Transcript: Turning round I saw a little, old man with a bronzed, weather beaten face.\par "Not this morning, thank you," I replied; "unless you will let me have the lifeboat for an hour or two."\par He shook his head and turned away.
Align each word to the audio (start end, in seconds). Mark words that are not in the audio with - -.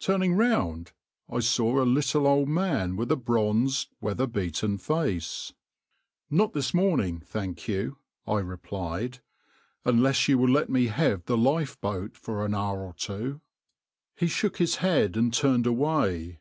Turning 0.00 0.34
round 0.34 0.90
I 1.30 1.38
saw 1.38 1.80
a 1.80 1.84
little, 1.86 2.26
old 2.26 2.48
man 2.48 2.96
with 2.96 3.12
a 3.12 3.16
bronzed, 3.16 3.94
weather 4.00 4.26
beaten 4.26 4.76
face.\par 4.76 5.54
"Not 6.36 6.52
this 6.52 6.74
morning, 6.74 7.20
thank 7.20 7.68
you," 7.68 7.96
I 8.26 8.40
replied; 8.40 9.20
"unless 9.84 10.26
you 10.26 10.36
will 10.36 10.50
let 10.50 10.68
me 10.68 10.86
have 10.86 11.26
the 11.26 11.38
lifeboat 11.38 12.16
for 12.16 12.44
an 12.44 12.56
hour 12.56 12.80
or 12.82 12.94
two."\par 12.94 13.40
He 14.16 14.26
shook 14.26 14.56
his 14.56 14.74
head 14.82 15.16
and 15.16 15.32
turned 15.32 15.64
away. 15.68 16.40